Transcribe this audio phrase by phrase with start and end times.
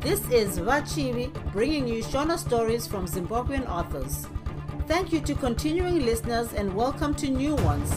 [0.00, 4.26] This is Vachivi bringing you Shona stories from Zimbabwean authors.
[4.88, 7.92] Thank you to continuing listeners and welcome to new ones.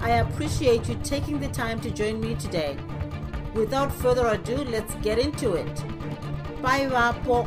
[0.00, 2.76] I appreciate you taking the time to join me today.
[3.54, 5.74] Without further ado, let's get into it.
[6.60, 7.46] Bye, Vapo.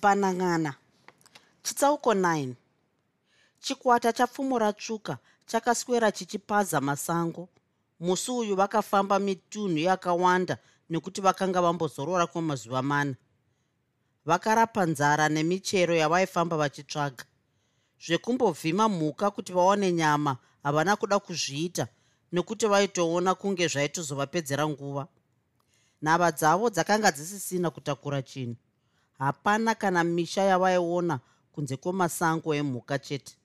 [0.00, 0.74] Banang'ana
[1.62, 2.54] chitsauko 9
[3.60, 7.48] chikwata chapfumo ratsvuka chakaswera chichipaza masango
[8.04, 10.58] musi uyu vakafamba mitunhu yakawanda
[10.90, 13.14] nekuti vakanga vambozorora kwemazuva mana.
[14.24, 17.24] Vakarapa nzara nemichero yavaifamba vachitsvaga.
[18.06, 21.88] Zvekumbovhima mhuka kuti vawane nyama havana kuda kuzviita
[22.32, 25.08] nekuti vaitoona kunge zvaitozovapedzera nguva.
[26.02, 28.56] Nhava dzavo dzakanga dzisisina kutakura chinhu.
[29.18, 31.20] Hapana kana misha yavaiona
[31.52, 33.36] kunze kwemasango emhuka chete.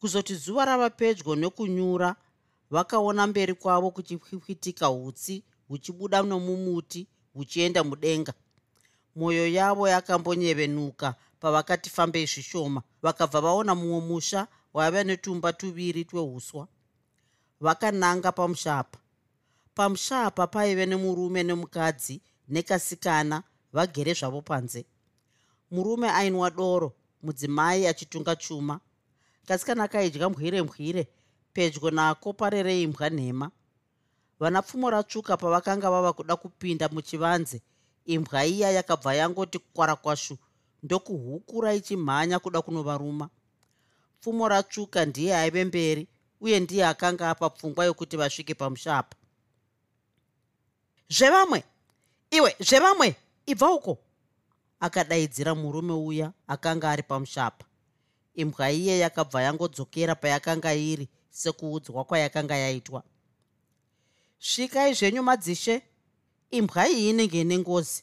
[0.00, 2.16] Kuzoti zuva rava pedyo nekunyura
[2.70, 8.32] vakaona mberi kwavo kuchipwipwitika utsi huchibuda nomumuti huchienda mudenga.
[9.16, 16.68] Mwoyo yavo yakambonyevenuka pavakati fambei zvishoma vakabva vaona mumwe musha waiva netumba tuviri tweuswa
[17.60, 18.98] vakananga pamushapa.
[19.74, 24.84] Pamushapa paive nemurume nemukadzi nekasikana vagere zvavo panze.
[25.70, 28.80] Murume ainwa doro mudzimai achitunga chuma.
[29.46, 31.08] Kasikana kaidya mbwire mbwire
[31.52, 33.50] pedyo nako parere imbwa nhema.
[34.40, 37.62] Vana pfumo ratsvuka pavakanga vava kuda kupinda muchivanze.
[38.04, 40.38] Imbwa iya yakabva yangoti kwarakwashu
[40.82, 43.28] ndokuhukura ichimhanya kuda kunovaruma.
[44.20, 46.08] Pfumo ratsvuka ndiye aive mberi
[46.40, 49.16] uye ndiye akanga apa pfungwa yokuti vasvike pamushapa.
[51.08, 51.64] Zvevamwe!
[52.30, 53.16] Iwe zvevamwe!
[53.46, 53.98] Ibva uko!
[54.80, 57.64] Akadaidzira murume uya akanga ari pamushapa.
[58.34, 61.08] Imbwa iye yakabva yangodzokera payakanga iri
[61.42, 63.02] sekuudzwa kwayakanga yaitwa.
[64.38, 65.82] Svikai zvenyu madzishe
[66.50, 68.02] imbwa iyi inenge ine ngozi.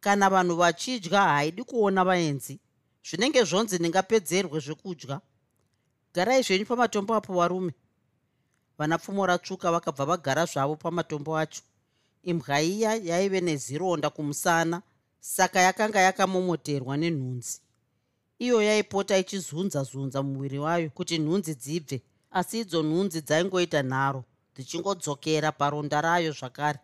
[0.00, 2.54] Kana vanhu vachidya haidi kuona vaenzi
[3.06, 5.20] zvinenge zvonzi ndingapedzerwe zvekudya.
[6.14, 7.72] Garai zvenyu pamatombo apo varume
[8.78, 11.62] vanapfumo ratsvuka vakabva vagara zvavo pamatombo acho.
[12.22, 14.82] Imbwa iya yaive nezironda kumusana
[15.20, 17.60] saka yakanga yakamomoterwa nenhunzi.
[18.38, 25.52] Iyo yaipota ichizunza zunza muviri wayo kuti nhunzi dzibve asi idzo nhunzi dzaingoita nharo dzichingodzokera
[25.52, 26.78] paronda rayo zvakare.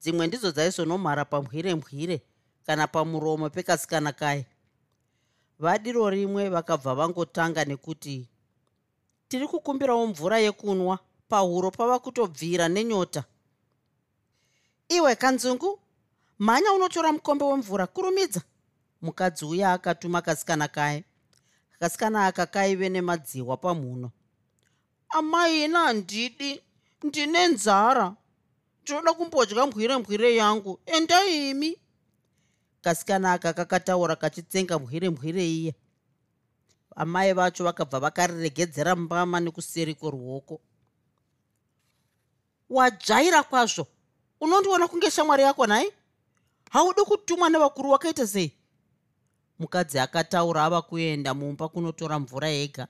[0.00, 2.22] Dzimwe ndidzo dzaizonomhara pambwire mbwire
[2.66, 4.46] kana pamuromo pekasikana kaye.
[5.58, 8.28] Vadiro rimwe vakabva vangotanga nekuti
[9.28, 10.98] tiri kukumbirawo mvura yekunwa
[11.28, 13.24] pahuro pava kutobvira nenyota.
[14.88, 15.78] Iwe kanzungu
[16.38, 18.40] mhanya unotora mukombe wemvura kurumidza
[19.02, 21.04] mukadzi uya akatuma kasikana kaye.
[21.80, 24.10] Kasikana aka kaive nemadziwa pamhuno
[25.08, 26.60] amai ina handidi
[27.02, 28.14] ndine nzara.
[28.82, 30.80] Ndinoda kumbodya mbwire mbwire yangu.
[30.86, 31.76] Endaimi
[32.82, 35.74] kasikana aka kakataura kachitsenga mbwire mbwire iye
[36.96, 40.60] amai vacho vakabva vakariregedzera mbama nekuseri kweruoko.
[42.70, 43.86] Wadzvaira kwazvo?
[44.40, 45.92] Unondiona kunge shamwari yako nhai
[46.70, 48.52] haudi kutumwa nevakuru wakaita sei?
[49.58, 52.88] Mukadzi akataura ava kuenda mumba kunotora mvura yega.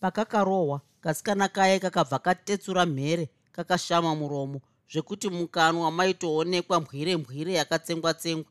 [0.00, 4.58] Pakakarohwa kasikana kaye kakabva katetsura mhere kakashama muromo
[4.90, 8.50] zvekuti mukanwa maitoonekwa mbwire mbwire yakatsengwa-tsengwa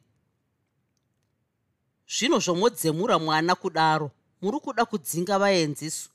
[2.13, 6.09] zvino zvomodzemura mwana kudaro muri kuda kudzinga vaenzisu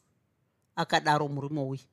[0.76, 1.86] akadaro murume uyu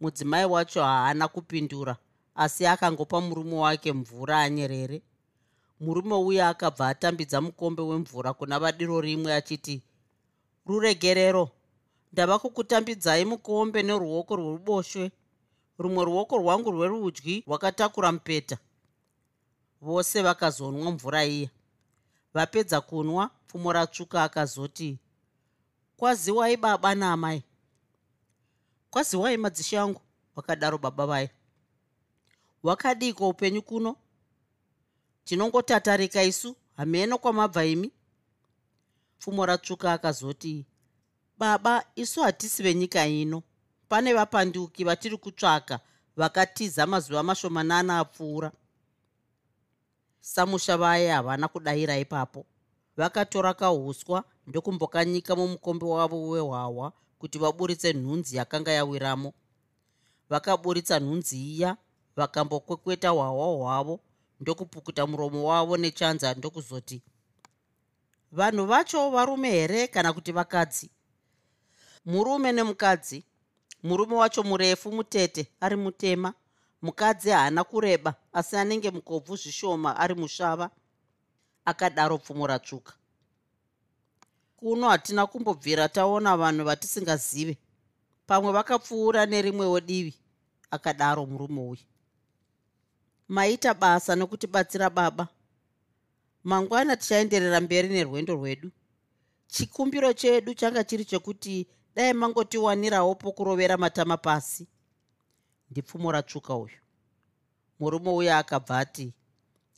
[0.00, 1.96] mudzimai wacho haana kupindura
[2.34, 5.02] asi akangopa murume wake mvura anyerere.
[5.80, 9.82] Murume uya akabva atambidza mukombe wemvura kuna vadiro rimwe achiti
[10.66, 11.50] ruregerero
[12.14, 15.04] ndava kukutambidzai mukombe neruoko rweruboshwe.
[15.78, 18.56] Rumwe ruoko rwangu rwerudyi rwakatakura mupeta.
[19.80, 21.50] Vose vakazonwa mvura iya.
[22.34, 24.98] Vapedza kunwa pfumo ratsvuka akazoti
[25.96, 27.42] kwaziwai baba naamai
[28.90, 30.00] kwaziwai madzishe angu
[30.36, 31.30] vakadaro baba vai
[32.62, 33.96] wakadiko upenyu kuno?
[35.24, 37.92] Tinongotatarika isu hameno kwamabva imi
[39.18, 40.66] pfumo ratsvuka akazoti
[41.38, 43.42] baba isu hatisi venyika ino.
[43.88, 45.80] Pane vapanduki vatiri kutsvaka
[46.16, 48.52] vakatiza mazuva mashomanana apfuura.
[50.20, 52.46] Samusha vaye havana kudayira ipapo.
[52.96, 59.32] Vakatora kauswa ndokumbokanyika mumukombe wavo wehwahwa kuti vaburitse nhunzi yakanga yawiramo.
[60.28, 61.76] Vakaburitsa nhunzi iya
[62.16, 64.00] vakambokwekweta hwahwa hwavo
[64.40, 67.02] ndokupukuta muromo wavo nechanza ndokuzoti
[68.32, 70.90] vanhu vacho varume here kana kuti vakadzi
[72.04, 73.24] murume nemukadzi.
[73.82, 76.34] Murume wacho murefu mutete ari mutema.
[76.82, 80.70] Mukadzi haana kureba asi anenge mukobvu zvishoma ari mushava.
[81.64, 82.92] Akadaro pfumo ratsvuka.
[84.56, 87.58] Kuno hatina kumbobvira taona vanhu vatisingazive
[88.26, 90.14] pamwe vakapfuura nerimwewo divi.
[90.70, 91.84] Akadaro murume uyu.
[93.28, 95.28] Maita basa nokutibatsira baba.
[96.44, 98.70] Mangwana tichaenderera mberi nerwendo rwedu.
[99.46, 104.66] Chikumbiro chedu changa chiri chekuti dai mangotiwanirawo pokurovera matama pasi.
[105.70, 106.78] Ndipfumo ratsvuka uyu.
[107.80, 109.14] Murume uyo akabva ati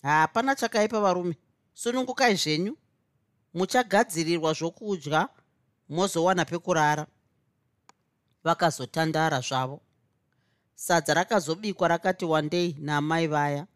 [0.02, 1.36] hapana chakaipa varume.
[1.74, 2.76] Sunungukai zvenyu.
[3.54, 5.28] Muchagadzirirwa zvokudya
[5.88, 7.06] mozowana pekurara.
[8.44, 9.80] Vakazotandara zvavo.
[10.74, 13.66] Sadza rakazobikwa rakati wandei naamai vaya.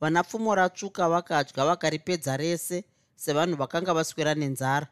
[0.00, 2.84] Vana pfumo ratsvuka vakadya vakaripedza rese
[3.16, 4.86] sevanhu vakanga vaswera nenzara.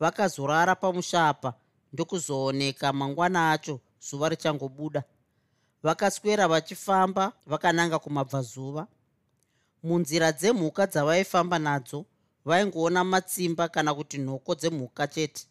[0.00, 1.54] Vakazorara pamushapa
[1.92, 5.04] ndokuzooneka mangwana acho zuva richangobuda.
[5.82, 8.86] Vakaswera vachifamba vakananga kumabvazuva.
[9.82, 12.04] Munzira dzemhuka dzavaifamba nadzo
[12.44, 15.46] vaingoona matsimba kana kuti nhoko dzemhuka chete.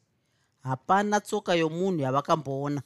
[0.64, 2.82] Hapana tsoka yomunhu yavakamboona.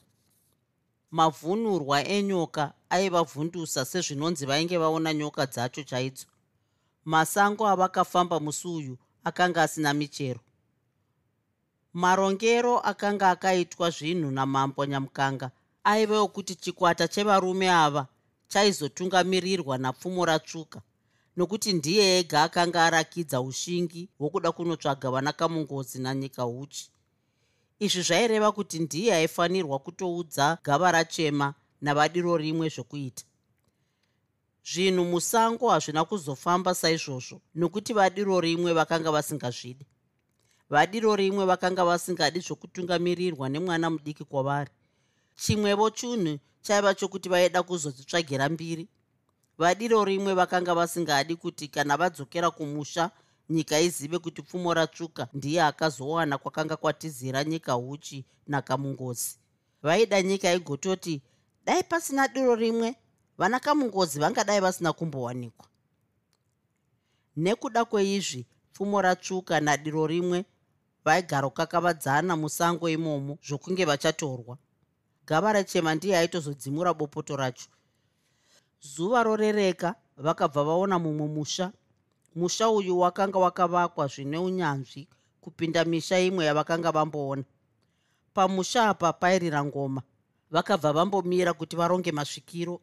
[1.10, 6.26] Mavhunurwa enyoka aivavhundusa sezvinonzi vainge vaona nyoka dzacho chaidzo
[7.06, 10.40] masango avakafamba musi uyu akanga asina michero
[11.96, 15.50] marongero akanga akaitwa zvinhu namambo nyamukanga.
[15.84, 18.06] Aiva okuti chikwata chevarume ava
[18.48, 20.82] chaizotungamirirwa napfumo ratsvuka.
[21.36, 26.90] Nokuti ndiye ega akanga arakidza ushingi hwokuda kunotsvaga vanakamungozi nanyika uchi.
[27.78, 33.24] Izvi zvaireva kuti ndiye aifanirwa kutoudza gava rachema navadiro rimwe zvokuita.
[34.72, 39.86] Zvinhu musango hazvina kuzofamba saizvozvo nokuti vadiro rimwe vakanga vasingazvidi
[40.70, 44.70] vadiro rimwe vakanga vasingadi zvokutungamirirwa nemwana mudiki kwavari.
[45.36, 48.88] Chimwevo chunhu chaiva chokuti vaida kuzodzitsvagira mbiri.
[49.58, 53.10] Vadiro rimwe vakanga vasingadi kuti kana vadzokera kumusha
[53.50, 59.38] nyika izive kuti pfumo ratsvuka ndiye akazowana kwakanga kwatizira nyika uchi nakamungozi.
[59.82, 61.22] Vaida nyika igototi
[61.64, 62.96] dai pasina diro rimwe
[63.38, 65.66] vana kamungozi vangadai vasina kumbowanikwa.
[67.36, 70.44] Nekuda kweizvi pfumo ratsvuka nadiro rimwe
[71.06, 74.58] vaigarokakavadzana musango imomo zvokunge vachatorwa.
[75.26, 77.68] Gava rachema ndiye aitozodzimura bopoto racho.
[78.80, 81.72] Zuva rorereka vakabva vaona mumwe musha.
[82.34, 85.08] Musha uyu wakanga wakavakwa zvine unyanzvi
[85.40, 87.44] kupinda misha imwe yavakanga vamboona.
[88.34, 90.02] Pamusha apa pairira ngoma.
[90.50, 92.80] Vakabva vambomira kuti varonge masvikiro.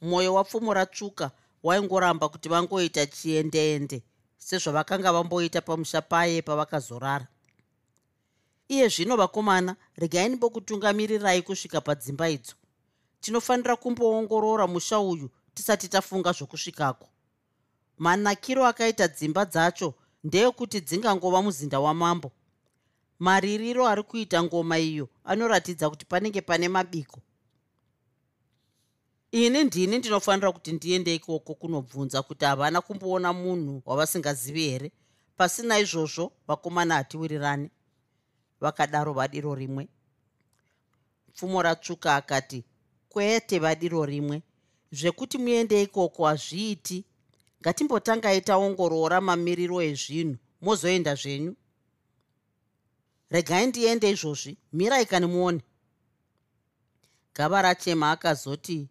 [0.00, 1.30] Mwoyo wapfumo ratsvuka
[1.62, 4.02] waingoramba kuti vangoita chiendeende
[4.38, 7.26] sezvavakanga vamboita pamusha paye pavakazorara.
[8.68, 12.54] Iye zvino vakomana regai nimbokutungamirai kusvika padzimba idzo.
[13.20, 17.08] Tinofanira kumboongorora musha uyu tisati tafunga zvokusvikako.
[17.98, 19.94] Manakiro akaita dzimba dzacho
[20.24, 22.32] ndeyekuti dzingangova muzinda wamambo.
[23.18, 27.20] Maririro ari kuita ngoma iyo anoratidza kuti panenge pane mabiko
[29.32, 34.92] ini ndini ndinofanira kuti ndiende ikoko kunobvunza kuti havana kumboona munhu wavasingazivi here?
[35.36, 37.70] Pasina izvozvo vakomana hatiwirirani.
[38.60, 39.88] Vakadaro vadiro rimwe.
[41.34, 42.64] Pfumo ratsvuka akati
[43.08, 44.42] kwete vadiro rimwe.
[44.92, 47.04] Zvekuti muende ikoko hazviiti.
[47.60, 51.56] Ngatimbotangai taongorora mamiriro ezvinhu mozoenda zvenyu.
[53.30, 54.56] Regai ndiende izvozvi.
[54.72, 55.60] Mirai kani muone.
[57.34, 58.88] Gava rachema akazoti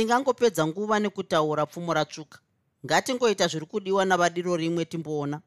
[0.00, 2.38] tingangopedza nguva nekutaura pfumo ratsvuka.
[2.84, 5.40] Ngatingoita zviri kudiwa navadiro rimwe timboona.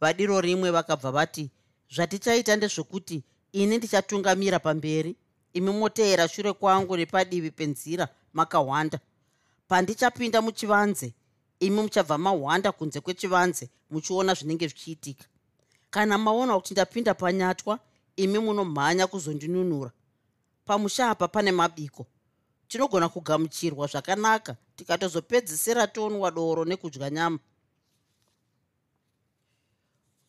[0.00, 1.50] Vadiro rimwe vakabva vati
[1.94, 5.16] zvatichaita ndezvekuti ini ndichatungamira pamberi.
[5.52, 8.98] Imi moteera shure kwangu nepadivi penzira makahwanda.
[9.68, 11.14] Pandichapinda muchivanze
[11.60, 15.24] imi muchabva mahwanda kunze kwechivanze muchiona zvinenge zvichiitika.
[15.90, 17.78] Kana maona kuti ndapinda panyatwa
[18.16, 19.90] imi munomhanya kuzondinunura.
[20.64, 22.06] Pamusha apa pane mabiko
[22.68, 27.38] tinogona kugamuchirwa zvakanaka tikatozopedzisira tonwa doro nekudya nyama.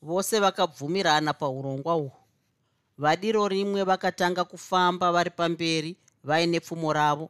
[0.02, 2.12] Vose vakabvumirana paurongwa uhwu
[2.98, 7.30] vadiro rimwe vakatanga kufamba vari pamberi vaine pfumo ravo.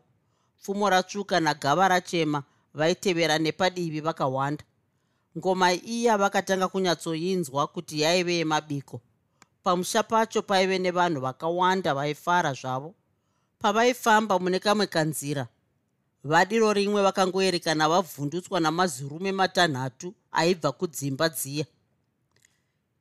[0.62, 4.64] Pfumo ratsvuka nagava rachema vaitevera nepadivi vakawanda.
[5.38, 9.02] Ngoma iya vakatanga kunyatsoinzwa kuti yaive yemabiko.
[9.64, 12.96] Pamusha pacho paive nevanhu vakawanda vaifara zvavo
[13.60, 15.48] pavaifamba mune kamwe kanzira
[16.24, 21.66] vadiro rimwe vakangoerekana vavhundutswa namazirume matanhatu aibva kudzimba dziya.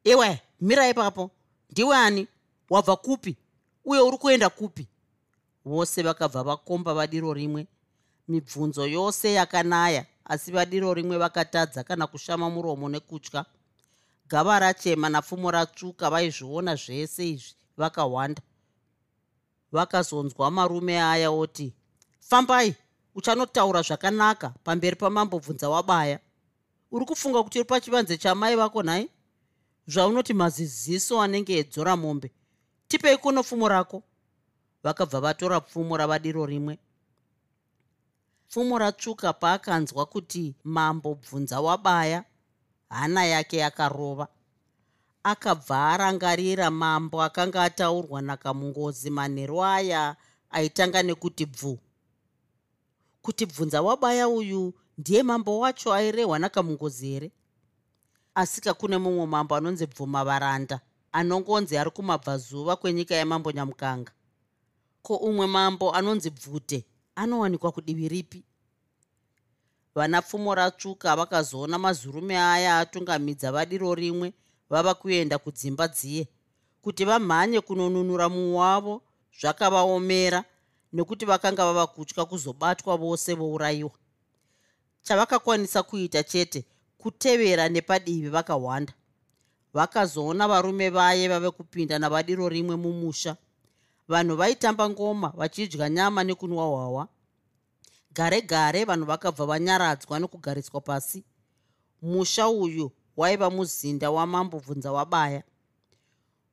[0.05, 1.31] Iwe mira ipapo
[1.71, 2.27] ndiwe ani?
[2.71, 3.37] Wabva kupi?
[3.85, 4.87] Uye uri kuenda kupi?
[5.65, 7.67] Vose vakabva vakomba vadiro rimwe.
[8.29, 13.45] Mibvunzo yose yakanaya asi vadiro rimwe vakatadza kana kushama muromo nekutya.
[14.29, 18.43] Gava rachema napfumo ratsvuka vaizviona zvese izvi vakawanda
[19.73, 21.75] vakazonzwa marume aya oti
[22.21, 22.75] fambai
[23.15, 26.21] uchanotaura zvakanaka pamberi pamambobvunza wabaya.
[26.91, 29.11] Uri kufunga kuti uri pachivanze chamai vako nhai?
[29.87, 32.31] Zvaunoti maziziso anenge edzora mombe.
[32.89, 34.03] Tipei kuno pfumo rako.
[34.83, 36.79] Vakabva vatora pfumo ravadiro rimwe.
[38.49, 42.25] Pfumo ratsvuka paakanzwa kuti mambo bvunza wabaya
[42.89, 44.29] hana yake yakarova
[45.31, 50.17] akabva arangarira mambo akanga ataurwa nakamungozi manheru aya
[50.51, 51.79] aitanga nekuti bvu.
[53.23, 57.31] Kuti bvunza wabaya uyu ndiye mambo wacho airehwa nakamungozi here
[58.35, 60.81] asika kune mumwe mambo anonzi bvuma varanda
[61.13, 64.13] anongonzi ari kumabvazuva kwenyika yemambo nyamukanga.
[65.03, 68.45] Ko umwe mambo anonzi bvute anowanikwa kudivi ripi?
[69.95, 74.33] Vana pfumo ratsvuka vakazoona mazurume aya atungamidza vadiro rimwe
[74.71, 76.29] vava kuenda kudzimba dziye
[76.83, 79.03] kuti vamhanye kunonunura mumwe wavo
[79.41, 80.45] zvakavaomera
[80.93, 83.91] nekuti vakanga vava kutya kuzobatwa vose vourayiwa.
[85.03, 86.65] Chavakakwanisa kuita chete
[86.99, 88.93] kutevera nepadivi vakawanda.
[89.75, 93.37] Vakazoona varume vaye vave kupinda navadiro rimwe mumusha.
[94.09, 97.09] Vanhu vaitamba ngoma vachidya nyama nekunwa hwahwa
[98.13, 101.25] gare gare vanhu vakabva vanyaradzwa nokugariswa pasi.
[102.03, 105.43] Musha uyu waiva muzinda wamambobvunza wabaya.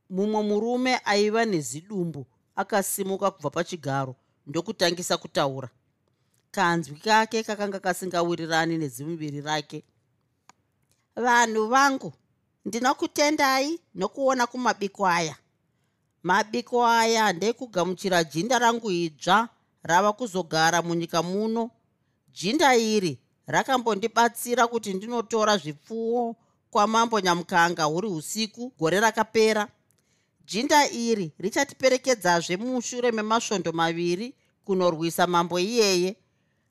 [0.10, 4.15] Mumwe murume aiva nezidumbu akasimuka kubva pachigaro
[4.48, 5.70] ndokutangisa kutaura.
[6.51, 9.84] Kanzwi kake kakanga kasingawirirani nezimuviri rake.
[11.15, 12.13] Vanhu vangu
[12.65, 15.36] ndinokutendai nokuona kumabiko aya.
[16.24, 19.50] Mabiko aya ndekugamuchira jinda rangu idzva
[19.84, 21.72] rava kuzogara munyika muno.
[22.32, 26.36] Jinda iri rakambondibatsira kuti ndinotora zvipfuwo
[26.73, 29.67] kwamambo nyamukanga huri usiku gore rakapera.
[30.45, 34.33] Jinda iri richatiperekedzazve mushure memasvondo maviri
[34.65, 36.15] kunorwisa mambo iyeye.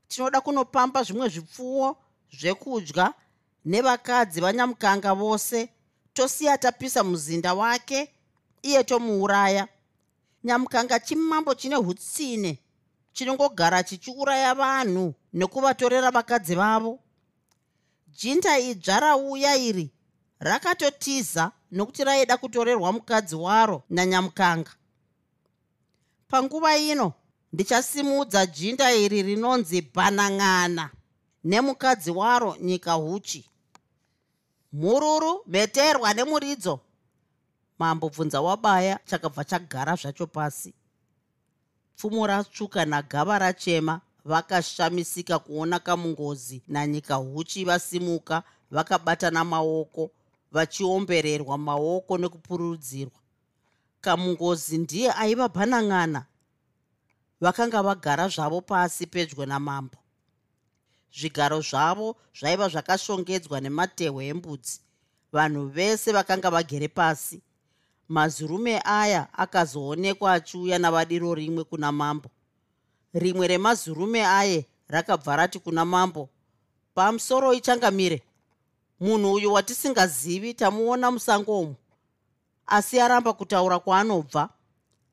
[0.08, 1.96] Tinoda kunopamba zvimwe zvipfuwo
[2.38, 3.14] zvekudya
[3.64, 5.68] nevakadzi vanyamukanga vose.
[6.12, 8.08] Tosiya tapisa muzinda wake
[8.62, 9.68] iye tomuuraya.
[10.44, 12.58] Nyamukanga chimambo chine utsine
[13.12, 16.98] chinongogara chichiuraya vanhu nekuvatorera vakadzi vavo
[18.18, 19.90] jinda idzva rauya iri
[20.40, 24.70] rakatotiza nokuti raida kutorerwa mukadzi waro nanyamukanga.
[26.28, 27.12] Panguva ino
[27.52, 30.90] ndichasimudza jinda iri rinonzi bhanang'ana
[31.44, 33.48] nemukadzi waro nyika huchi.
[34.72, 36.80] Mhururu mheterwa nemuridzo
[37.78, 40.74] mambo bvunza wabaya chakabva chagara zvacho pasi.
[41.96, 50.10] Pfumo ratsvuka nagava rachema vakashamisika kuona kamungozi nanyika huchi vasimuka vakabatana maoko
[50.52, 53.20] vachiombererwa maoko nekupururudzirwa.
[54.00, 56.26] Kamungozi ndiye aiva bhanang'ana
[57.40, 59.98] vakanga vagara zvavo pasi pedyo namambo.
[61.18, 64.80] Zvigaro zvavo zvaiva zvakashongedzwa nematehwe embudzi.
[65.32, 67.42] Vanhu vese vakanga vagere pasi.
[68.08, 72.30] Mazurume aya akazoonekwa achiuya navadiro rimwe kuna mambo
[73.14, 76.28] rimwe remazurume aye rakabva rati kuna mambo
[76.94, 78.22] pamusoro ichangamire.
[79.00, 81.74] Munhu uyu watisingazivi tamuona musango umu.
[82.66, 84.48] Asi aramba kutaura kwaanobva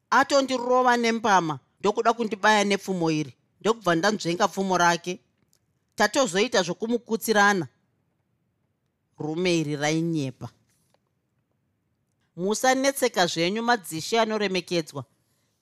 [0.10, 5.20] atondirova nembama ndokuda kundibaya nepfumo iri ndokubva ndanzvenga pfumo rake.
[5.96, 7.68] Tatozoita zvokumukutsirana.
[9.20, 10.50] Rume iri rainyepa.
[12.36, 15.06] Musanetseka zvenyu madzishi anoremekedzwa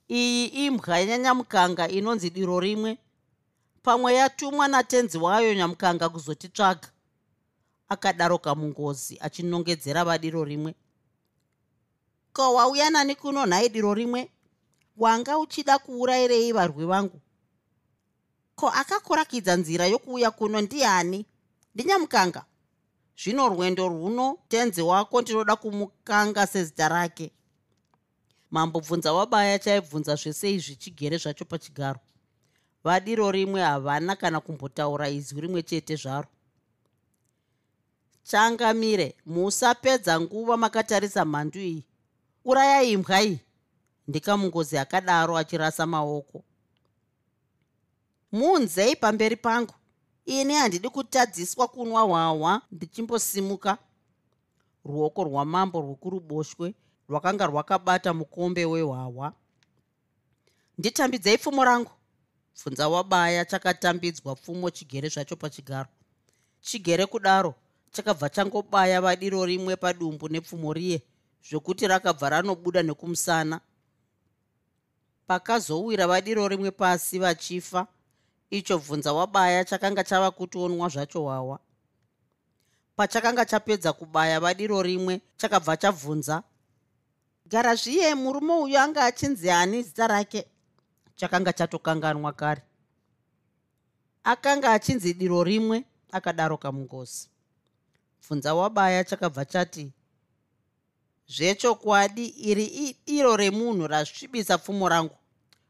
[0.10, 2.98] iyi imbwa yanyanyamukanga inonzi diro rimwe.
[3.84, 6.88] Pamwe yatumwa natenzi wayo nyamukanga kuzotitsvaga
[7.90, 10.76] akadaro kamungozi achinongedzera vadiro rimwe.
[12.34, 14.32] Ko wauya nani kuno nhai diro rimwe?
[14.98, 17.22] Wanga uchida kuurayirei varwi vangu?
[18.56, 21.26] Ko akakurakidza nzira yokuuya kuno ndiani?
[21.76, 22.46] Ndinyamukanga
[23.18, 27.32] zvino rwendo rwuno tenzi wako ndinoda kumukanga sezita rake
[28.51, 32.00] mambobvunza wabaya chaibvunza zvese izvi chigere zvacho pachigaro.
[32.84, 36.27] Vadiro rimwe havana kana kumbotaura izwi rimwe chete zvaro.
[38.24, 41.84] Changamire musapedza nguva makatarisa mhandu iyi.
[42.46, 43.39] Urayai imbwa iyi
[44.08, 46.44] ndikamungozi akadaro achirasa maoko.
[48.32, 49.74] Muunzei pamberi pangu.
[50.25, 53.77] Ini handidi kutadziswa kunwa hwahwa ndichimbosimuka.
[54.86, 56.74] Ruoko rwamambo rwekuruboshwe
[57.10, 59.34] rwakanga rwakabata mukombe wehwahwa.
[60.78, 61.92] Nditambidzei pfumo rangu.
[62.56, 65.90] Bvunza wabaya chakatambidzwa pfumo chigere zvacho pachigaro.
[66.62, 67.56] Chigere kudaro
[67.92, 71.02] chakabva changobaya vadiro rimwe padumbu nepfumo riye
[71.50, 73.62] zvokuti rakabva ranobuda nekumusana.
[75.28, 77.88] Pakazowira vadiro rimwe pasi vachifa
[78.50, 81.60] icho bvunza wabaya chakanga chava kutonwa zvacho wawa
[82.96, 86.44] pachakanga chapedza kubaya vadiro rimwe chakabva chabvunza
[87.50, 90.46] gara zviye murume uyu anga achinzi ani zita rake?
[91.16, 92.62] Chakanga chatokanganwa kare.
[94.24, 97.30] Akanga achinzi diro rimwe akadaro kamungosi
[98.22, 99.92] bvunza wabaya chakabva chati
[101.27, 105.16] zvechokwadi iri idiro remunhu rasvibisa pfumo rangu.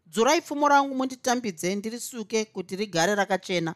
[0.07, 3.75] Dzurai pfumo rangu munditambidze ndirisuke kuti rigare rakachena.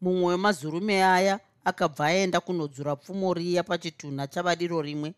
[0.00, 5.14] Mumwe wemazurume aya akabva aenda kunodzura pfumo riya pachitunha chavadiro rimwe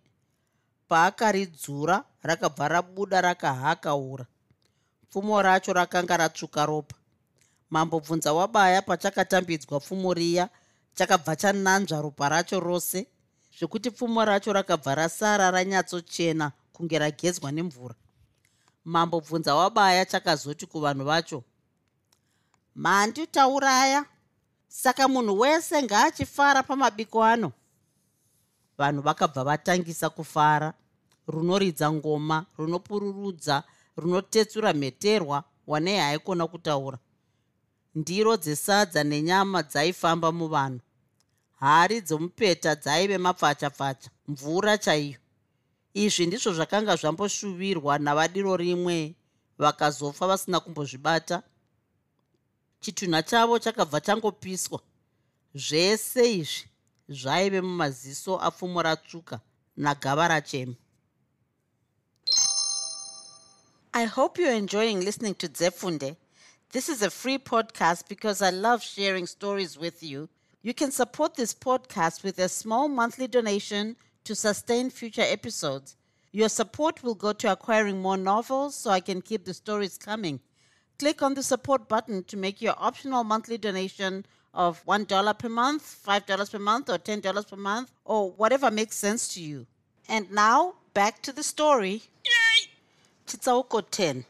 [0.92, 4.26] paakaridzura rakabva rabuda rakahakaura
[5.08, 6.96] pfumo racho rakanga ratsvuka ropa.
[7.70, 10.48] Mambobvunza wabaya pachakatambidzwa pfumo riya
[10.94, 13.06] chakabva chananzva ropa racho rose
[13.58, 17.94] zvekuti pfumo racho rakabva rasara ranyatsochena kunge ragedzwa nemvura.
[18.84, 21.44] Mambobvunza wabaya chakazoti kuvanhu vacho
[22.74, 24.04] manditauraya
[24.68, 27.52] saka munhu wese ngaachifara pamabiko ano.
[28.78, 30.74] Vanhu vakabva vatangisa kufara
[31.26, 33.62] runoridza ngoma runopururudza
[33.96, 36.98] runotetsura mheterwa wanei haikona kutaura.
[37.94, 40.80] Ndiro dzesadza nenyama dzaifamba muvanhu.
[41.60, 45.18] Hari dzomupeta dzaive mapfachapfacha mvura chaiyo.
[45.94, 49.14] Izvi ndizvo zvakanga zvamboshuvirwa navadiro rimwe
[49.58, 51.42] vakazofa vasina kumbozvibata.
[52.80, 54.80] Chitunha chavo chakabva changopiswa.
[55.54, 56.64] Zvese izvi
[57.08, 59.40] zvaive mumaziso apfumo ratsvuka
[59.76, 60.74] nagava rachema
[63.94, 66.16] i hope you're enjoying listening to Zefunde.
[66.72, 70.28] this is a free podcast because i love sharing stories with you
[70.62, 75.96] you can support this podcast with a small monthly donation to sustain future episodes
[76.32, 80.40] your support will go to acquiring more novels so i can keep the stories coming
[80.98, 84.24] click on the support button to make your optional monthly donation
[84.54, 89.32] of $1 per month, $5 per month, or $10 per month, or whatever makes sense
[89.34, 89.66] to you.
[90.08, 92.02] And now, back to the story.
[93.36, 94.22] Chitsauko 10.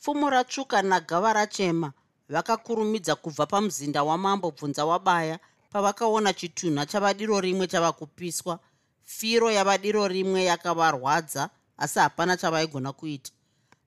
[0.00, 1.92] Fumo ratsvuka nagava rachema
[2.28, 5.38] vakakurumidza kubva pamuzinda wamambo bvunza wabaya
[5.72, 8.58] pavakaona chitunha chavadiro rimwe chava kupiswa.
[9.02, 13.30] Firo yavadiro rimwe yakavarwadza asi hapana chavaigona kuita.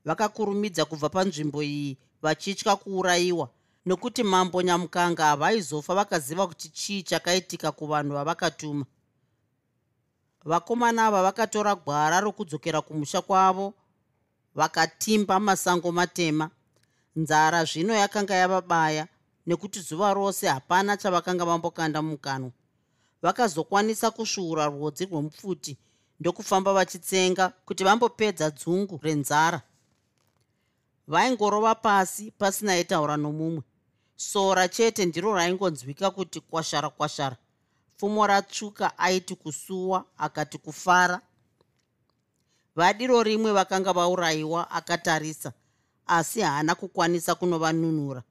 [0.06, 3.50] Vakakurumidza kubva panzvimbo iyi vachitya kuurayiwa
[3.86, 8.86] nokuti mambo nyamukanga havaizofa vakaziva kuti chii chakaitika kuvanhu vavakatuma
[10.46, 13.74] vakomana ava vakatora gwara rokudzokera kumusha kwavo
[14.56, 16.50] vakatimba masango matema.
[17.16, 19.08] Nzara zvino yakanga yavabaya
[19.48, 22.52] nekuti zuva rose hapana chavakanga vambokanda mukanwa.
[23.22, 25.78] Vakazokwanisa kusvuura rwodzi rwemupfuti
[26.20, 29.62] ndokufamba vachitsenga kuti vambopedza dzungu renzara.
[31.08, 33.64] Vaingorova pasi pasina aitaura nomumwe.
[34.16, 37.38] Sora chete ndiro raingonzwika kuti kwashara kwashara
[37.98, 41.22] pfumo ratsvuka aiti kusuwa akati kufara.
[42.76, 45.54] Vadiro rimwe vakanga vaurayiwa akatarisa
[46.08, 48.24] asi haana kukwanisa kunovanunura.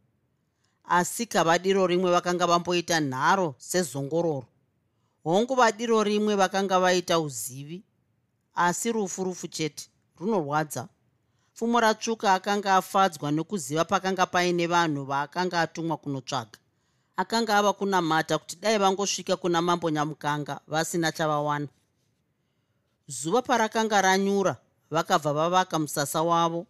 [0.84, 4.46] Asi kavadiro rimwe vakanga vamboita nharo sezongororo.
[5.24, 7.82] Hongu vadiro rimwe vakanga vaita uzivi
[8.54, 10.88] asi rufu rufu chete runorwadza.
[11.54, 16.58] Pfumo ratsvuka akanga afadzwa nekuziva pakanga paine vanhu vaakanga atumwa kunotsvaga
[17.16, 21.68] akanga ava kunamata kuti dai vangosvika kuna mambo nyamukanga vasina chavawana.
[23.06, 24.56] Zuva parakanga ranyura
[24.90, 26.66] vakabva vavaka musasa wavo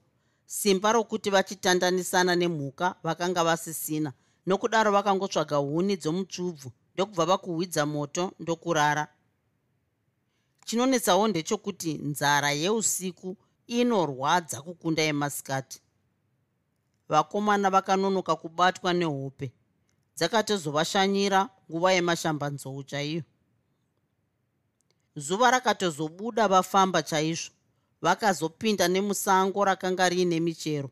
[0.46, 4.12] simba rokuti vachitandanisana nemhuka vakanga vasisina
[4.46, 9.08] nokudaro vakangotsvaga huni dzomutsvubvu ndokubva vakuhwidza moto ndokurara.
[10.64, 15.80] Chinonetsawo ndechekuti nzara yeusiku inorwadza kukunda yemasikati.
[17.08, 19.52] Vakomana vakanonoka kubatwa nehope
[20.22, 23.22] dzakatozovashanyira nguva yemashambanzou chaiyo.
[25.16, 27.50] Zuva rakatozobuda vafamba chaizvo
[28.02, 30.90] vakazopinda nemusango rakanga riine michero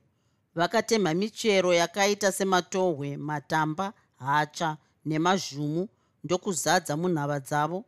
[0.55, 5.89] vakatemha michero yakaita sematohwe matamba hacha nemazhumu
[6.25, 7.85] ndokuzadza munhava dzavo.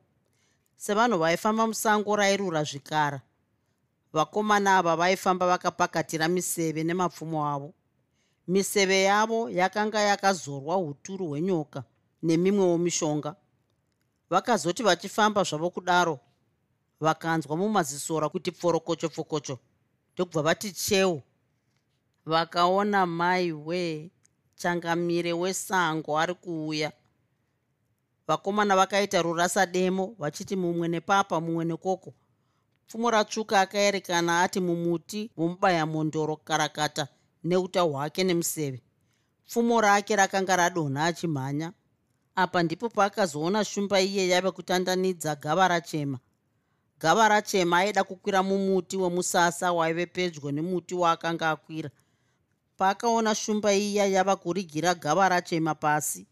[0.76, 3.20] Sevanhu vaifamba musango rairura zvikara
[4.12, 7.74] vakomana ava vaifamba vakapakatira miseve nemapfumo avo
[8.48, 11.84] miseve yavo yakanga yakazorwa uturu hwenyoka
[12.22, 13.36] nemimwewo mishonga.
[14.30, 16.20] Vakazoti vachifamba zvavo kudaro
[17.00, 19.58] vakanzwa mumazisora kuti pforokocho pfokocho
[20.14, 21.22] ndokubva vati cheu.
[22.26, 24.10] Vakaona mai wee
[24.54, 26.92] changamire wesango ari kuuya.
[28.26, 32.14] Vakomana vakaita rurasademo vachiti mumwe nepapa mumwe nekoko
[32.86, 37.08] pfumo ratsvuka akaerekana ati mumuti womubaya mondoro karakata
[37.44, 38.82] neuta hwake nemuseve.
[39.46, 41.72] Pfumo rake rakanga radonha achimhanya.
[42.34, 46.18] Apa ndipo paakazoona shumba iye yave kutandanidza gava rachema.
[47.00, 51.90] Gava rachema aida kukwira mumuti wemusasa waive pedyo nemuti waakanga akwira.
[52.76, 56.26] Paakaona shumba iya yava kurigira gava rachema pasi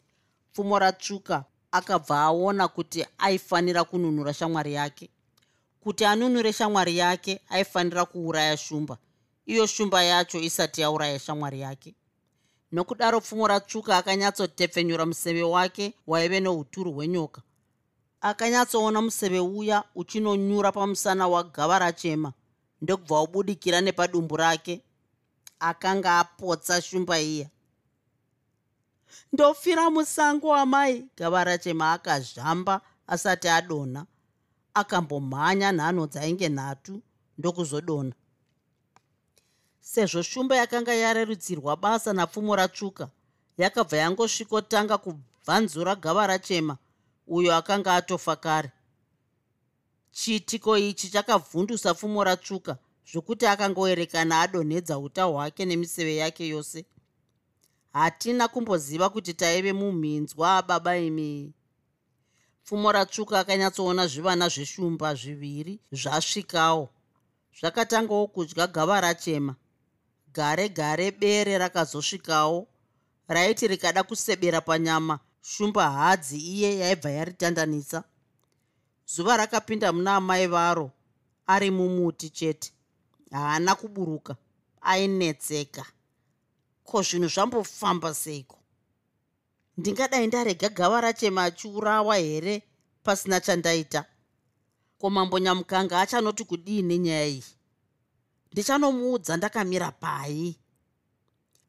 [0.53, 5.11] pfumo ratsvuka akabva aona kuti aifanira kununura shamwari yake.
[5.81, 8.99] Kuti anunure shamwari yake aifanira kuuraya shumba
[9.51, 11.95] iyo shumba yacho isati yauraya shamwari yake.
[12.73, 17.43] Nokudaro pfumo ratsvuka akanyatsotepfenyura museve wake waive neuturu hwenyoka.
[18.21, 22.33] Akanyatsoona museve uya uchinonyura pamusana wagava rachema
[22.83, 24.81] ndokubva wabudikira nepadumbu rake
[25.61, 27.49] akanga apotsa shumba iya.
[29.33, 34.07] Ndofira musango amai gava rachema akazhamba asati adonha
[34.75, 37.03] akambomhanya nhano dzainge nhatu
[37.39, 38.15] ndokuzodonha
[39.81, 43.11] sezvo shumba yakanga yarerutsirwa basa napfumo ratsvuka.
[43.59, 46.79] Yakabva yangosvikotanga kubvanzura gava rachema
[47.27, 48.73] uyo akanga atofa kare.
[50.13, 52.79] Chiitiko ichi chakavhundusa pfumo ratsvuka
[53.13, 56.85] zvokuti akangoerekana adonhedza uta hwake nemiseve yake yose.
[57.93, 61.53] Hatina kumboziva kuti taive mumhinzwa baba imi.
[62.65, 66.89] Pfumo ratsvuka akanyatsoona zvivana zveshumba zviviri zvasvikawo.
[67.61, 69.57] Zvakatangawo kudya gava rachema
[70.33, 72.67] gare gare bere rakazosvikawo.
[73.29, 78.05] Raiti rikada kusebera panyama shumba hadzi iye yaibva yaritandanisa.
[79.07, 80.91] Zuva rakapinda muna amai varo
[81.47, 82.73] ari mumuti chete
[83.31, 84.37] haana kuburuka
[84.81, 85.85] ainetseka.
[86.85, 88.59] Ko zvinhu zvambofamba seiko?
[89.77, 92.63] Ndingadai ndarega gava rachema achiurawa here
[93.03, 94.05] pasina chandaita?
[94.99, 97.45] Ko mambo nyamukanga achanoti kudii nenyaya iyi
[98.53, 100.57] ndichanomuudza ndakamira pai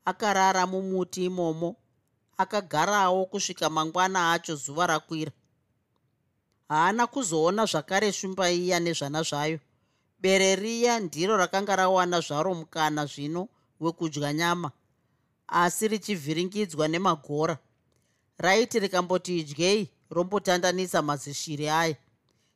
[0.05, 1.75] akarara mumuti imomo
[2.37, 5.31] akagarawo kusvika mangwana acho zuva rakwira.
[6.69, 9.59] Haana kuzoona zvakare shumba iya nezvana zvayo.
[10.19, 13.47] Bere riya ndiro rakanga rawana zvaro mukana zvino
[13.79, 14.71] wekudya nyama
[15.47, 17.57] asi richivhiringidzwa nemagora.
[18.37, 21.95] Raiti rikamboti idyei rombotandanisa mazishiri aya.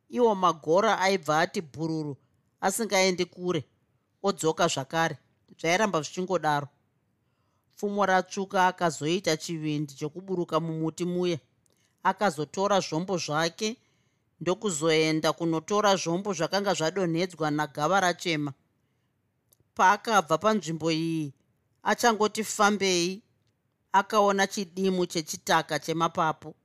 [0.09, 2.17] Iwo magora aibva ati bhururu
[2.61, 3.63] asingaendi kure
[4.27, 5.17] odzoka zvakare
[5.59, 6.67] zvairamba zvichingodaro.
[7.75, 11.39] Pfumo ratsvuka akazoita chivindi chokuburuka mumuti muya.
[12.03, 13.77] Akazotora zvombo zvake
[14.41, 18.53] ndokuzoenda kunotora zvombo zvakanga zvadonhedzwa nagava rachema.
[19.75, 21.33] Paakabva panzvimbo iyi
[21.83, 23.21] achangoti fambei
[23.91, 26.55] akaona chidimu chechitaka chemapapu.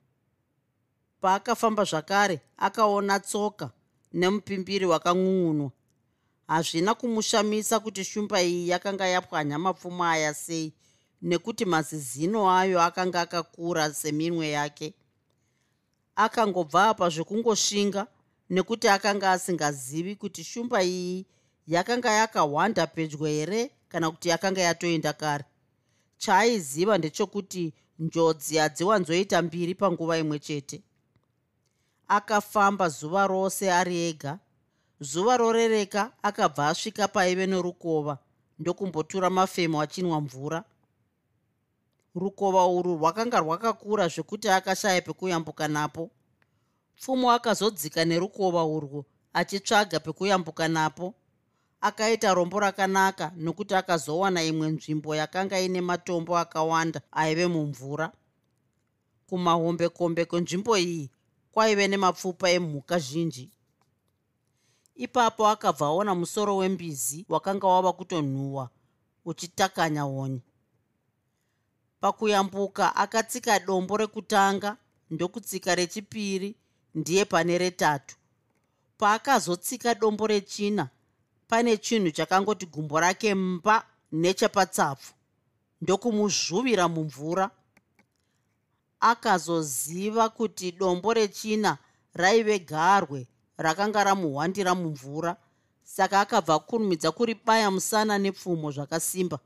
[1.20, 3.70] Paakafamba zvakare akaona tsoka
[4.12, 5.70] nemupimbiri wakangun'unwa
[6.50, 10.72] hazvina kumushamisa kuti shumba iyi yakanga yapwanya mapfumo aya sei
[11.22, 14.94] nekuti mazizino ayo akanga akakura seminwe yake.
[16.16, 18.06] Akangobva apa zvekungosvinga
[18.50, 21.26] nekuti akanga asingazivi kuti shumba iyi
[21.66, 25.44] yakanga yakahwanda pedyo here kana kuti yakanga yatoenda kare.
[26.18, 30.82] Chaaiziva ndechekuti njodzi hadziwanzoita mbiri panguva imwe chete.
[32.08, 34.38] Akafamba zuva rose ari ega
[35.00, 38.18] zuva rorereka akabva asvika paive norukova
[38.58, 40.64] ndokumbotura mafemo achinwa mvura.
[42.14, 46.10] Rukova urwu rwakanga rwakakura zvekuti akashaya pekuyambuka napo.
[46.96, 51.14] Pfumo akazodzika nerukova urwu achitsvaga pekuyambuka napo.
[51.80, 58.12] Akaita rombo rakanaka nokuti akazowana imwe nzvimbo yakanga ine matombo akawanda aive mumvura.
[59.26, 61.10] Kumahombekombe kwenzvimbo iyi
[61.52, 63.50] kwaive nemapfupa emhuka zhinji
[65.04, 68.64] ipapo akabva aona musoro wembizi wakanga wava kutonhuhwa
[69.24, 70.40] uchitakanya honye
[72.00, 74.76] pakuyambuka akatsika dombo rekutanga
[75.10, 76.54] ndokutsika rechipiri
[76.94, 78.16] ndiye pane retatu.
[78.98, 80.88] Paakazotsika dombo rechina
[81.48, 85.14] pane chinhu chakangoti gumbo rake mba nechepatsapfu
[85.82, 87.50] ndokumuzvuvira mumvura.
[89.00, 91.78] Akazoziva kuti dombo rechina
[92.14, 93.26] raive garwe
[93.60, 95.36] rakanga ramuhwandira mumvura
[95.84, 99.38] saka akabva akurumidza kuribaya musana nepfumo zvakasimba.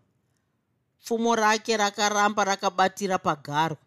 [1.02, 3.78] Pfumo rake rakaramba rakabatira pagarwe.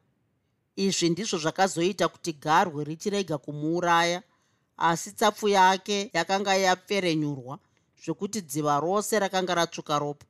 [0.75, 4.21] Izvi ndizvo zvakazoita kuti garwe richirega kumuuraya
[4.77, 7.59] asi tsapfu yake yakanga yapferenyurwa
[8.03, 10.25] zvokuti dziva rose rakanga ratsvuka ropa.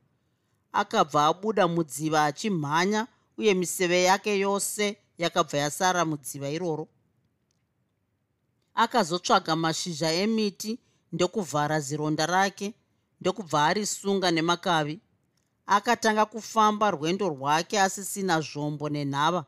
[0.72, 3.08] Akabva abuda mudziva achimhanya
[3.38, 6.88] uye miseve yake yose yakabva yasara mudziva iroro
[8.78, 10.80] akazotsvaga mashizha emiti
[11.14, 12.74] ndokuvhara zironda rake
[13.22, 15.00] ndokubva arisunga nemakavi.
[15.66, 19.46] Akatanga kufamba rwendo rwake asisina zvombo nenhava.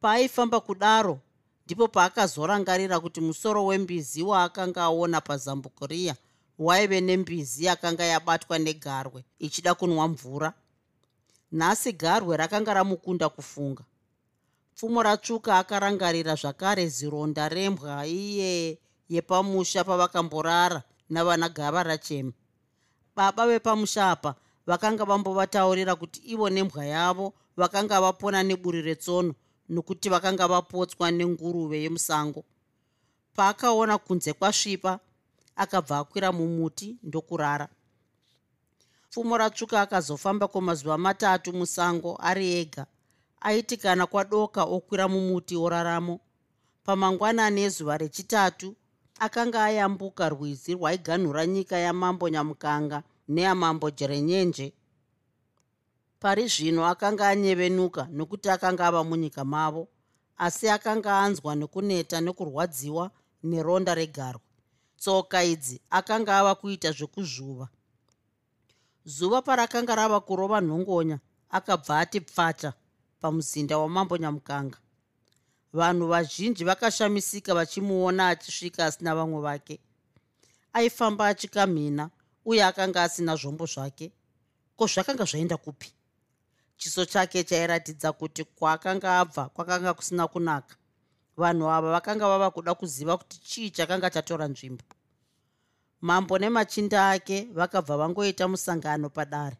[0.00, 1.18] Paaifamba kudaro
[1.66, 6.16] ndipo paakazorangarira kuti musoro wembizi waakanga aona pazambuko riya
[6.58, 10.52] waive nembizi yakanga yabatwa negarwe ichida kunwa mvura.
[11.52, 13.84] Nhasi garwe rakanga ramukunda kufunga
[14.74, 22.32] pfumo ratsvuka akarangarira zvakare zironda rembwa iye yepamusha pavakamborara navana gava rachema.
[23.16, 24.34] Baba vepamusha apa
[24.66, 29.34] vakanga vambovataurira kuti ivo nembwa yavo vakanga vapona neburi retsono
[29.68, 32.44] nokuti vakanga vapotswa nenguruve yemusango.
[33.36, 35.00] Paakaona kunze kwasvipa
[35.56, 37.68] akabva akwira mumuti ndokurara.
[39.10, 42.86] Pfumo ratsvuka akazofamba kwemazuva matatu musango ari ega
[43.42, 46.20] aiti kana kwadoka okwira mumuti oraramo.
[46.84, 48.76] Pamangwanani ezuva rechitatu
[49.18, 54.72] akanga ayambuka rwizi rwaiganhura nyika yamambo nyamukanga neyamambo jerenyenje.
[56.20, 59.88] Pari zvino akanga anyevenuka nokuti akanga ava munyika mavo
[60.36, 63.10] asi akanga anzwa nekuneta nekurwadziwa
[63.42, 64.42] neronda regarwa
[64.98, 67.68] tsoka idzi akanga ava kuita zvekuzvuva.
[69.04, 71.18] Zuva parakanga rava kurova nhongonya
[71.50, 72.72] akabva ati pfacha
[73.22, 74.78] pamuzinda wamambo nyamukanga
[75.72, 79.80] vanhu vazhinji vakashamisika vachimuona achisvika asina vamwe vake.
[80.72, 82.10] Aifamba achikamhina
[82.44, 84.12] uye akanga asina zvombo zvake.
[84.76, 85.92] Ko zvakanga zvaenda kupi?
[86.76, 90.76] Chiso chake chairatidza kuti kwaakanga abva kwakanga kusina kunaka.
[91.36, 94.84] Vanhu ava vakanga vava kuda kuziva kuti chii chakanga chatora nzvimbo.
[96.00, 99.56] Mambo nemachinda ake vakabva vangoita musangano padare.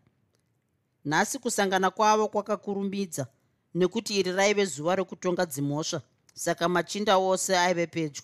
[1.05, 3.27] Nhasi kusangana kwavo kwakakurumidza
[3.74, 6.02] nekuti iri raive zuva rekutonga dzimhosva
[6.35, 8.22] saka machinda ose aive pedyo.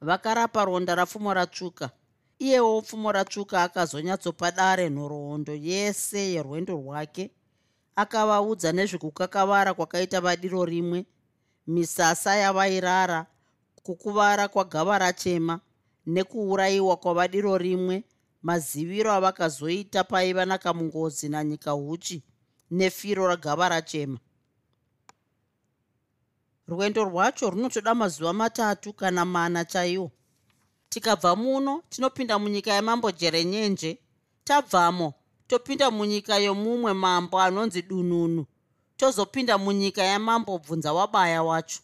[0.00, 1.90] Vakarapa ronda rapfumo ratsvuka
[2.38, 7.30] iyewo pfumo ratsvuka akazonyatsopa dare nhoroondo yese yerwendo rwake
[7.96, 11.06] akavaudza nezvekukakavara kwakaita vadiro rimwe
[11.66, 13.26] misasa yavairara
[13.82, 15.60] kukuvara kwagava rachema
[16.06, 18.04] nekuurayiwa kwavadiro rimwe
[18.42, 22.22] maziviro avakazoita paiva nakamungozi nanyika huchi
[22.70, 24.18] nefiro ragava rachema.
[26.68, 30.10] Rwendo rwacho runotoda mazuva matatu kana mana chaiwo.
[30.88, 33.98] Tikabva muno tinopinda munyika yemambo jerenyenje
[34.44, 35.14] tabvamo
[35.46, 38.46] topinda munyika yomumwe mambo anonzi dununu.
[38.96, 41.80] Tozopinda munyika yamambo bvunza wabaya wacho.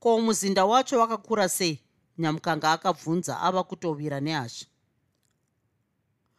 [0.00, 1.80] Ko muzinda wacho wakakura sei?
[2.18, 4.66] Nyamukanga akabvunza ava kutovira nehasha.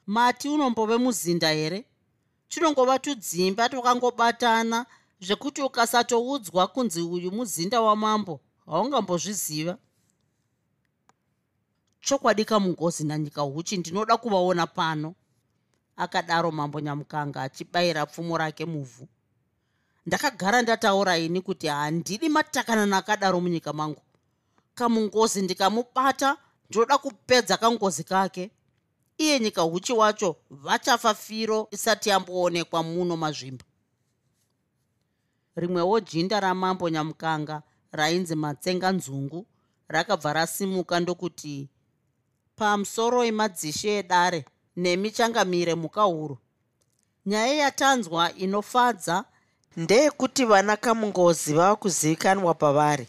[0.08, 1.86] Mati unombove muzinda here
[2.52, 4.86] tinongova tudzimba twakangobatana
[5.22, 9.78] zvekuti ukasatoudzwa kunzi uyu muzinda wamambo haungambozviziva.
[12.02, 15.16] Chokwadi kamungozi nanyika huchi ndinoda kuvaona pano.
[15.98, 19.08] Akadaro mambo nyamukanga achibayira pfumo rake muvhu.
[20.06, 24.02] Ndakagara ndataura ini kuti handidi matakanano akadaro munyika mangu.
[24.76, 26.38] Kamungozi ndikamubata
[26.70, 28.52] ndinoda kupedza kangozi kake
[29.22, 33.64] iye nyika huchi wacho vachafa firo isati yamboonekwa muno mazvimbo
[35.56, 39.46] rimwewo jinda ramambo nyamukanga rainzi matsenga nzungu
[39.88, 41.70] rakabva rasimuka ndokuti
[42.56, 46.38] pamusoro emadzishe edare nemi changamire muka huru
[47.26, 49.26] nyaya yatanzwa inofadza
[49.78, 53.08] ndeyekuti vana kamungozi vava kuzivikanwa pavari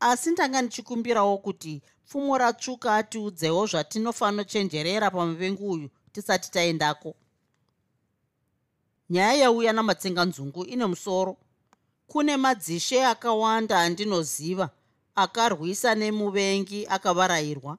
[0.00, 4.44] asi ndanga ndichikumbirawo kuti pfumo ratsvuka atiudzewo zvatinofano
[5.10, 7.14] pamuvengi uyu tisati taendako.
[9.10, 11.36] Nyaya yauya namatsenganzungu ine musoro.
[12.06, 14.70] Kune madzishe akawanda andinoziva
[15.14, 17.78] akarwisa nemuvengi akavarayirwa.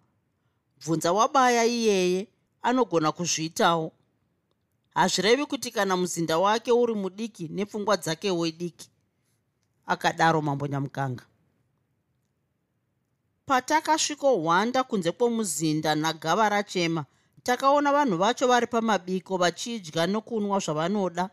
[0.79, 2.27] Bvunza wabaya iyeye
[2.61, 3.91] anogona kuzviitawo.
[4.93, 8.89] Hazvirevi kuti kana muzinda wake uri mudiki nepfungwa dzakewo idiki
[9.85, 11.23] akadaro mambo nyamukanga
[13.49, 17.05] patakasvikohwanda kunze kwomuzinda nagava rachema
[17.43, 21.29] takaona vanhu vacho vari pamabiko vachidya nokunwa zvavanoda.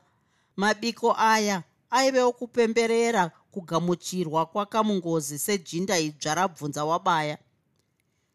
[0.57, 7.39] Mabiko aya aivewo kupemberera kugamuchirwa kwakamungozi sejinda idzva rabvunza wabaya.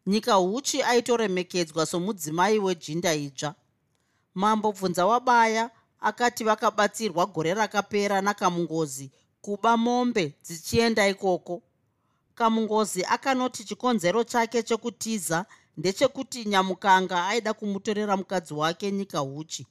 [0.07, 3.55] Nyika huchi aitoremekedzwa somudzimai wejinda idzva.
[4.35, 11.61] Mambo bvunza wabaya akati vakabatsirwa gore rakapera nakamungozi kuba mombe dzichienda ikoko
[12.41, 15.45] kamungozi akanoti chikonzero chake chekutiza
[15.77, 19.67] ndechekuti nyamukanga aida kumutorera mukadzi wake nyika uchi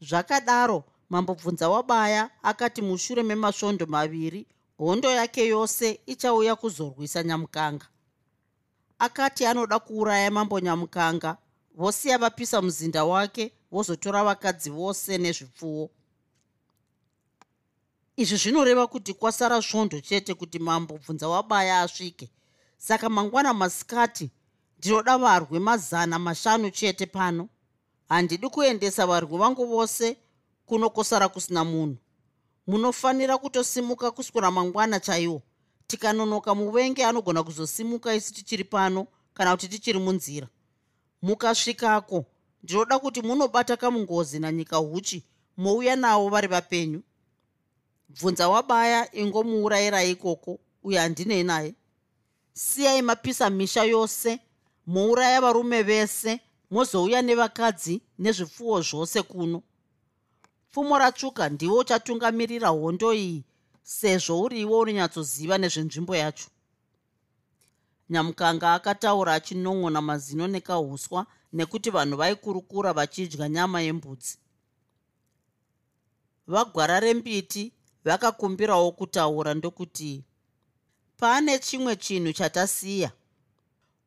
[0.00, 4.46] zvakadaro mambobvunza wabaya akati mushure memasvondo maviri
[4.78, 7.86] hondo yake yose ichauya kuzorwisa nyamukanga.
[8.98, 11.36] Akati anoda kuuraya mambo nyamukanga
[11.74, 15.90] vosiya vapisa muzinda wake vozotora vakadzi vose nezvipfuwo
[18.18, 22.30] izvi zvinoreva kuti kwasara svondo chete kuti mambo bvunza wabaya asvike.
[22.78, 24.30] Saka mangwana masikati
[24.78, 27.48] ndinoda varwi mazana mashanu chete pano.
[28.08, 30.16] Handidi kuendesa varwi vangu vose
[30.66, 31.96] kuno kosara kusina munhu.
[32.66, 35.42] Munofanira kutosimuka kuswera mangwana chaiwo.
[35.86, 40.48] Tikanonoka muvenge anogona kuzosimuka isi tichiri pano kana kuti tichiri munzira.
[41.22, 42.24] Mukasvikako
[42.62, 45.24] ndinoda kuti munobata kamungozi nanyika uchi
[45.56, 47.02] mouya navo vari vapenyu
[48.08, 51.74] bvunza wabaya ingomuurayira ikoko uye handinei naye.
[52.52, 54.40] Siyai mapisa misha yose
[54.86, 56.40] mouraya varume vese
[56.70, 59.62] mozouya nevakadzi nezvipfuwo zvose kuno.
[60.70, 63.44] Pfumo ratsvuka ndiwo uchatungamirira hondo iyi
[63.82, 66.48] sezvo uriwo unonyatsoziva nezvenzvimbo yacho.
[68.10, 74.38] Nyamukanga akataura achinon'ona mazino nekauswa nekuti vanhu vaikurukura vachidya nyama yembudzi.
[76.46, 77.72] Vagwara rembiti
[78.08, 80.24] vakakumbirawo kutaura ndokuti
[81.16, 83.10] pane chimwe chinhu chatasiya.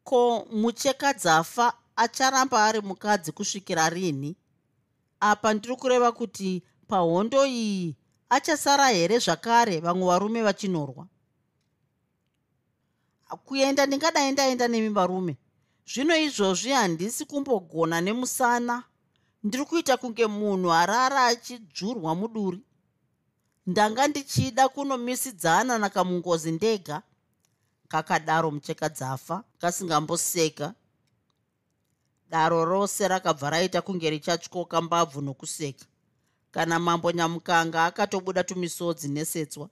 [0.03, 4.35] Ko muchekadzafa acharamba ari mukadzi kusvikira rini?
[5.19, 7.95] Apa ndiri kureva kuti pahondo iyi
[8.29, 11.07] achasara here zvakare vamwe varume vachinorwa?
[13.45, 15.37] Kuenda ndingadai ndaenda nemi varume.
[15.85, 18.83] Zvino izvozvi handisi kumbogona nemusana.
[19.43, 22.61] Ndiri kuita kunge munhu arara achidzvurwa muduri
[23.67, 27.01] ndanga ndichida kunomisidzana nakamungozi ndega
[27.87, 30.73] kakadaro mucheka dzafa kasingamboseka.
[32.29, 35.85] Daro rose rakabva raita kunge richatyoka mbabvu nokuseka.
[36.51, 39.69] Kana mambo nyamukanga akatobuda tumisodzi nesetswa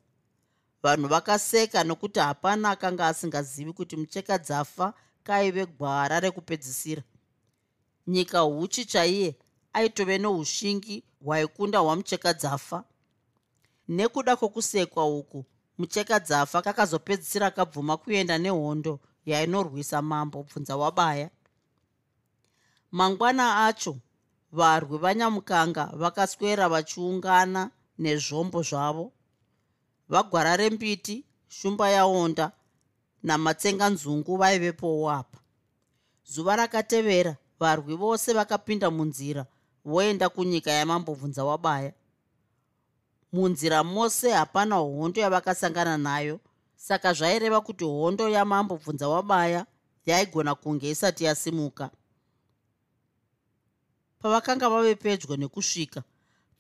[0.84, 7.04] vanhu vakaseka nokuti hapana akanga asingazivi kuti mucheka dzafa kaive gwara rekupedzisira.
[8.08, 9.36] Nyika huchi chaiye
[9.74, 12.84] aitove noushingi hwaikunda hwamucheka dzafa
[13.90, 15.46] nekuda kwokusekwa uku
[15.78, 21.30] mucheka dzafa kakazopedzisira kabvuma kuenda nehondo yainorwisa mambo bvunza wabaya.
[22.92, 23.98] Mangwana acho
[24.52, 29.12] varwi vanyamukanga vakaswera vachiungana nezvombo zvavo.
[30.10, 32.52] Vagwara rembiti shumba yaonda
[33.24, 35.40] namatsenganzungu vaivepowo apa
[36.26, 39.46] zuva rakatevera varwi vose vakapinda munzira
[39.86, 41.94] voenda kunyika yamambobvunza wabaya
[43.32, 46.40] munzira mose hapana hondo yavakasangana nayo.
[46.76, 49.66] Saka zvaireva kuti hondo yamambobvunza wabaya
[50.06, 51.90] yaigona kunge isati yasimuka.
[54.20, 56.04] Pavakanga vave pedyo nekusvika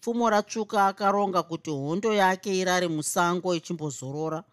[0.02, 4.44] pfumo ratsvuka akaronga kuti hondo yake irare musango ichimbozorora.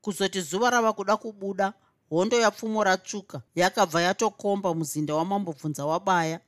[0.00, 1.72] Kuzoti zuva rava kuda kubuda
[2.10, 6.40] hondo yapfumo ratsvuka yakabva yatokomba muzinda wamambobvunza wabaya.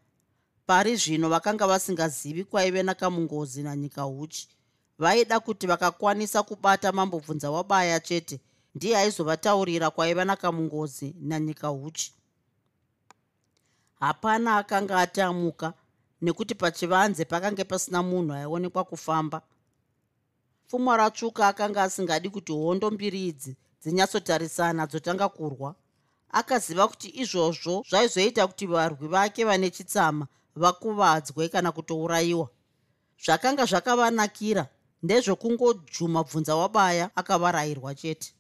[0.67, 4.49] Pari zvino vakanga vasingazivi kwaive nakamungozi nanyika uchi
[4.99, 8.41] vaida kuti vakakwanisa kubata mambobvunza wabaya chete
[8.75, 12.15] ndiye aizovataurira kwaiva nakamungozi nanyika uchi
[14.01, 15.73] hapana akanga atamuka
[16.23, 19.43] nekuti pachivanze pakange pasina munhu aionekwa kufamba.
[20.67, 25.75] Pfumwa ratsvuka akanga asingadi kuti hondo mbiri idzi dzinyatsotarisana dzotanga kurwa.
[26.31, 30.27] Akaziva kuti izvozvo zvaizoita kuti varwi vake vane chitsama
[30.57, 32.49] vakuvadzwe kana kutourayiwa.
[33.25, 34.67] Zvakanga zvakavanakira
[35.03, 38.35] ndezvokungojuma bvunza wabaya akavarayirwa chete.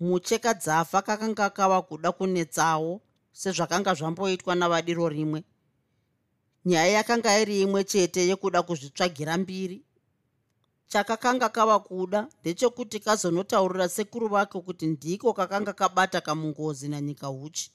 [0.00, 3.00] Mucheka dzafa kakanga kava kuda kunetsawo
[3.32, 5.44] sezvakanga zvamboitwa navadiro rimwe.
[6.64, 9.78] Nyaya yakanga iri imwe chete yekuda kuzvitsvagira mbiri.
[10.86, 17.70] Chakakanga kava kuda ndechekuti kazonotaurira sekuru vake kuti ndiko kakanga kabata kamungozi nanyika uchi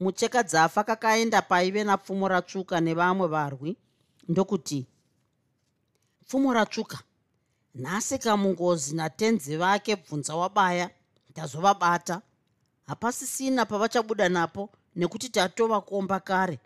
[0.00, 3.76] mucheka dzafa kakaenda paive napfumo ratsvuka nevamwe varwi
[4.28, 4.86] ndokuti
[6.26, 6.98] pfumo ratsvuka.
[7.74, 10.90] Nhasi kamungozi natenzi vake bvunza wabaya
[11.30, 12.22] ndazovabata.
[12.86, 16.58] Hapasisina pavachabuda napo nekuti tatovakomba kare.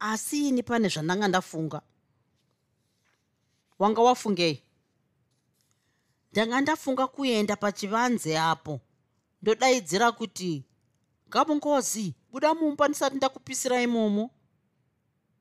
[0.00, 1.82] Asi ini pane zvandanga ndafunga.
[3.78, 4.62] Wanga wafungei?
[6.32, 8.80] Ndanga ndafunga kuenda pachivanze apo.
[9.42, 10.64] Ndodaidzira kuti
[11.28, 14.30] ngamungozi buda mumba ndisati ndakupisira imomo.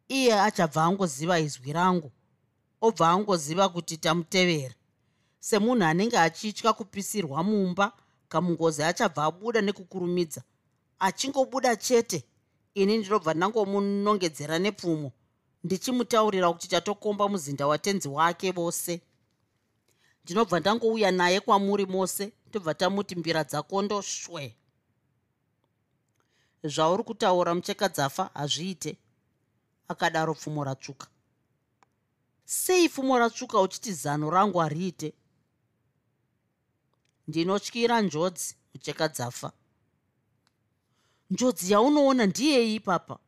[0.08, 2.12] Iye achabva angoziva izwi rangu
[2.82, 4.76] obva angoziva kuti tamutevera.
[5.40, 7.92] Semunhu anenge achitya kupisirwa mumba
[8.30, 10.42] kamungozi achabva abuda nekukurumidza.
[11.00, 12.24] Achingobuda chete
[12.74, 15.12] ini ndinobva ndangomunongedzera nepfumo
[15.64, 19.02] ndichimutaurira kuti chatokomba muzinda watenzi wake vose.
[20.24, 24.56] Ndinobva ndangouya naye kwamuri mose tobva tamuti mbira dzakondo shwe
[26.64, 28.98] zvauri kutaura muchekadzafa hazviite.
[29.88, 31.08] Akadaro pfumo ratsvuka
[32.52, 35.14] sei pfumo ratsvuka uchiti zano rangu hariite
[37.28, 39.52] ndinotyira njodzi muchekadzafa
[41.30, 43.20] njodzi yaunoona ndiyei papa.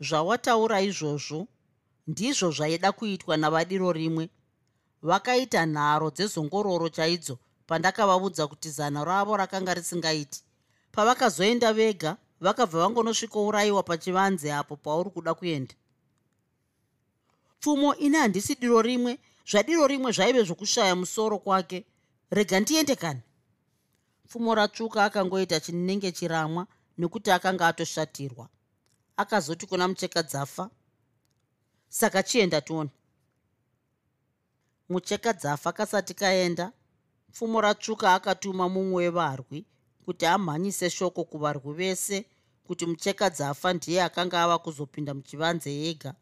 [0.00, 1.46] Zvawataura izvozvo
[2.06, 4.24] ndizvo zvaida kuitwa navadiro rimwe.
[5.02, 10.44] Vakaita nharo dzezongororo chaidzo pandakavaudza kuti zano ravo rakanga risingaiti.
[10.92, 15.74] Pavakazoenda vega vakabva vangonosvikourayiwa pachivanze apo pauri kuda kuenda
[17.60, 19.18] pfumo ini handisi diro rimwe
[19.50, 21.84] zvadiro rimwe zvaive zvokushaya musoro kwake.
[22.30, 23.20] Rega ndiende kani?
[24.26, 26.66] Pfumo ratsvuka akangoita chinenge chiramwa
[26.98, 28.48] nekuti akanga atoshatirwa.
[29.16, 30.70] Akazoti kuna mucheka dzafa.
[31.88, 32.90] Saka chienda tione.
[34.88, 36.72] Mucheka dzafa kasati kaenda
[37.32, 39.66] pfumo ratsvuka akatuma mumwe wevarwi
[40.04, 42.26] kuti amhanyise shoko kuvarwi vese
[42.66, 46.14] kuti mucheka dzafa ndiye akanga ava kuzopinda muchivanze yega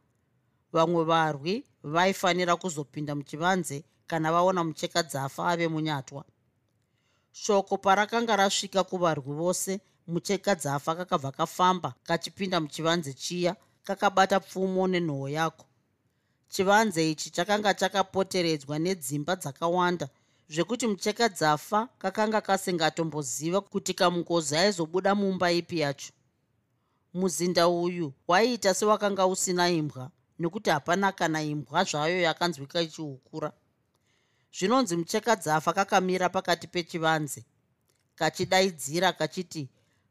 [0.72, 6.24] vamwe varwi vaifanira kuzopinda muchivanze kana vaona mucheka dzafa ave munyatwa.
[7.32, 15.28] Shoko parakanga rasvika kuvarwi vose mucheka dzafa kakabva kafamba kachipinda muchivanze chiya kakabata pfumo nenhoo
[15.28, 15.64] yako.
[16.48, 20.08] Chivanze ichi chakanga chakapoteredzwa nedzimba dzakawanda
[20.48, 26.12] zvekuti mucheka dzafa kakanga kasingatomboziva kuti kamukozi aizobuda mumba ipi yacho.
[27.14, 33.52] Muzinda uyu waiita sewakanga usina imbwa nekuti hapana kana imbwa zvayo yakanzwika ichihukura.
[34.58, 37.44] Zvinonzi mucheka dzafa kakamira pakati pechivanze
[38.14, 39.68] kachidaidzira kachiti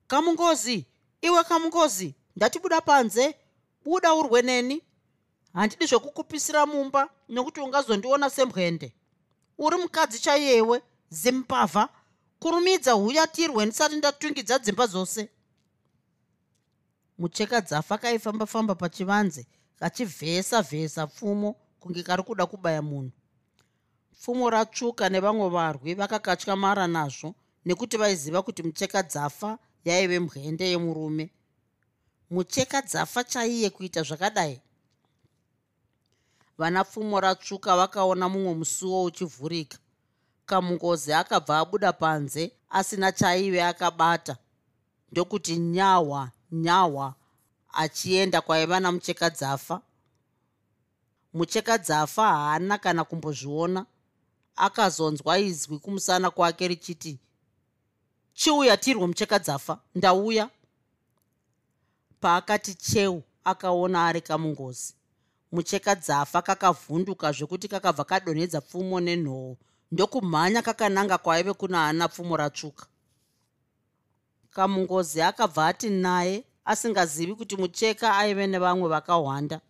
[0.07, 0.85] kamungozi
[1.21, 3.35] iwe kamungozi ndatibuda panze
[3.85, 4.81] buda urwe neni?
[5.53, 8.93] Handidi zvokukupisira mumba nekuti ungazondiona sembwende
[9.57, 11.89] uri mukadzi chaiyewe zimbavha
[12.39, 15.29] kurumidza huya tirwe ndisati ndatungidza dzimba dzose.
[17.17, 19.47] Mucheka dzafa kaifamba-famba pachivanze
[19.79, 23.11] kachivhesa vhesa pfumo kunge kari kuda kubaya munhu.
[24.13, 31.25] Pfumo ratsvuka nevamwe varwi vakakatyamara nazvo nekuti vaiziva kuti mucheka dzafa yaive mwende yemurume.
[32.29, 34.61] Mucheka dzafa chaiye kuita zvakadai?
[36.57, 39.77] Vana pfumo ratsvuka vakaona mumwe musuwo uchivhurika.
[40.45, 44.37] Kamungozi akabva abuda panze asina chaive akabata.
[45.11, 47.15] Ndokuti nyahwa nyahwa
[47.77, 49.81] achienda kwaiva namucheka dzafa
[51.33, 53.85] mucheka dzafa haana kana kumbozviona.
[54.55, 57.19] Akazonzwa izwi kumusana kwake richiti
[58.33, 60.49] chiuya tirwe mucheka dzafa ndauya.
[62.19, 64.93] Paakati cheu akaona ari kamungozi
[65.51, 69.55] mucheka dzafa kakavhunduka zvekuti kakabva kadonhedza pfumo nenhoo.
[69.91, 72.85] Ndokumhanya kakananga kwaive kuna ana pfumo ratsvuka.
[74.49, 79.61] Kamungozi akabva ati naye asingazivi kuti mucheka aive nevamwe vakahwanda.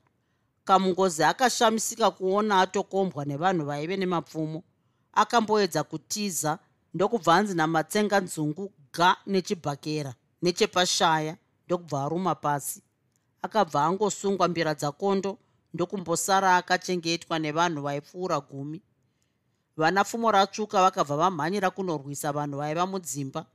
[0.66, 4.64] Kamungozi akashamisika kuona atokombwa nevanhu vaive nemapfumo.
[5.14, 6.60] Akamboedza kutiza
[6.93, 12.82] ndokubva anzi namatsenga nzungu ga nechibhakera nechepashaya ndokubva aruma pasi.
[13.41, 15.38] Akabva angosungwa mbira dzakondo
[15.74, 18.82] ndokumbosara akachengetwa nevanhu vaipfuura gumi.
[19.78, 23.45] Vana pfumo ratsvuka vakabva vamhanyira kunorwisa vanhu vaiva mudzimba.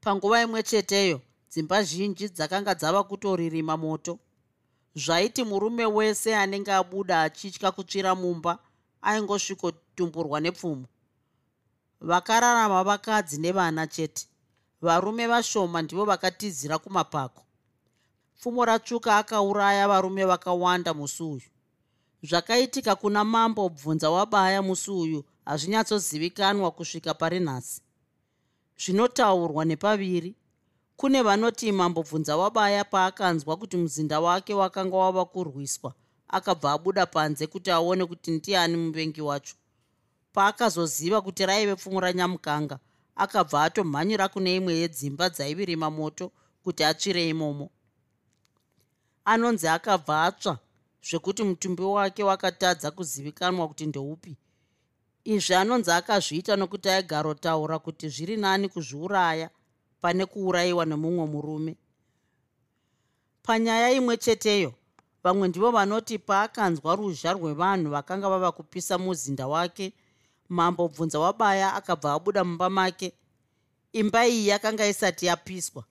[0.00, 1.20] Panguva imwe cheteyo
[1.50, 4.18] dzimba zhinji dzakanga dzava kutoririma moto.
[4.94, 8.58] Zvaiti murume wese anenge abuda achitya kutsvira mumba
[9.02, 10.86] aingosvikotumburwa nepfumo.
[12.00, 14.26] Vakararama vakadzi nevana chete.
[14.82, 17.42] Varume vashoma ndivo vakatizira kumapako.
[18.36, 21.50] Pfumo ratsvuka akauraya varume vakawanda musi uyu
[22.22, 27.82] zvakaitika kuna mambo bvunza wabaya musi uyu hazvinyatsozivikanwa kusvika pari nhasi.
[28.78, 30.34] Zvinotaurwa nepaviri
[31.00, 35.94] kune vanoti mambo bvunza wabaya paakanzwa kuti muzinda wake wakanga wava kurwiswa
[36.28, 39.54] akabva abuda panze kuti aone kuti ndiani muvengi wacho.
[40.32, 42.78] Paakazoziva kuti raive pfumo ranyamukanga
[43.16, 46.32] akabva atomhanyira kune imwe yedzimba dzaivirima moto
[46.64, 47.70] kuti atsvire imomo.
[49.24, 50.58] Anonzi akabva atsva
[51.02, 54.36] zvekuti mutumbi wake wakatadza kuzivikanwa kuti ndeupi.
[55.24, 59.50] Izvi anonzi akazviita nokuti aigarotaura kuti zviri nani kuzviuraya
[60.00, 61.76] pane kuurayiwa nemumwe murume.
[63.42, 64.72] Panyaya imwe cheteyo
[65.22, 69.92] vamwe ndivo vanoti paakanzwa ruzha rwevanhu vakanga vava kupisa muzinda wake
[70.48, 73.12] mambo bvunza wabaya akabva abuda mumba make.
[73.92, 75.84] Imba iyi yakanga isati yapiswa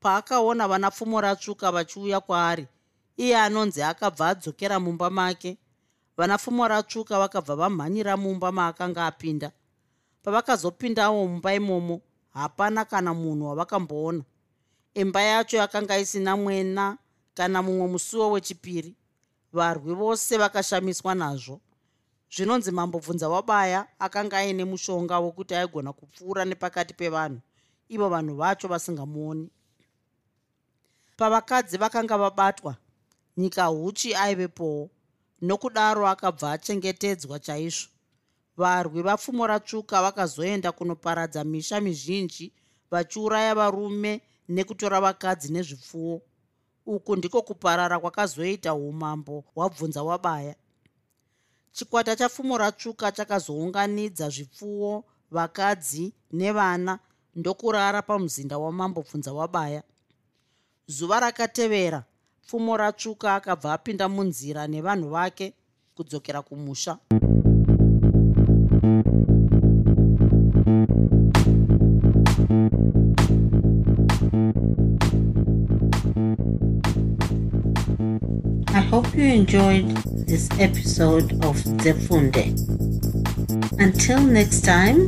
[0.00, 2.66] paakaona vana pfumo ratsvuka vachiuya kwaari
[3.16, 5.58] iye anonzi akabva adzokera mumba make.
[6.16, 9.52] Vana pfumo ratsvuka vakabva vamhanyira mumba maakanga apinda.
[10.22, 12.00] Pavakazopindawo mumba imomo
[12.34, 14.22] hapana kana munhu wavakamboona
[14.94, 16.98] imba yacho yakanga isina mwena
[17.34, 18.94] kana mumwe musuwo wechipiri.
[19.52, 21.60] Varwi vose vakashamiswa nazvo.
[22.36, 27.40] Zvinonzi mambobvunza wabaya akanga aine mushonga wokuti aigona kupfuura nepakati pevanhu.
[27.88, 29.50] Ivo vanhu vacho vasingamuoni
[31.16, 32.76] pavakadzi vakanga vabatwa
[33.36, 34.90] nyika huchi aivepowo
[35.42, 37.88] nokudaro akabva achengetedzwa chaizvo
[38.56, 42.52] varwi vapfumo ratsvuka vakazoenda kunoparadza misha mizhinji
[42.90, 46.22] vachiuraya varume nekutora vakadzi nezvipfuwo.
[46.86, 50.54] Uku ndiko kuparara kwakazoita umambo hwabvunza wabaya
[51.72, 56.98] chikwata chapfumo ratsvuka chakazounganidza zvipfuwo vakadzi nevana
[57.34, 59.82] ndokurara pamuzinda wamambo bvunza wabaya
[60.86, 62.04] zuva rakatevera
[62.42, 65.54] pfumo ratsvuka akabva apinda munzira nevanhu vake
[65.94, 66.98] kudzokera kumusha
[79.12, 79.88] hope you enjoyed
[80.26, 82.48] this episode of Zefunde.
[83.78, 85.06] Until next time,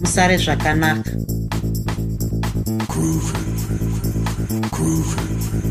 [0.00, 1.10] Musare Zvakanaka.
[2.88, 3.40] Groovy.
[4.70, 5.69] Groovy.